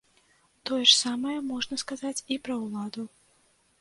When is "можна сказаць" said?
1.51-2.17